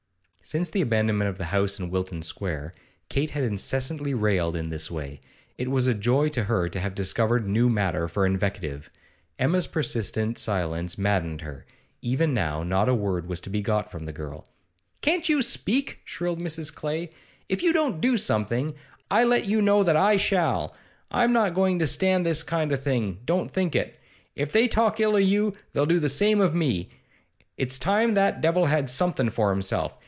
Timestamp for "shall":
20.17-20.75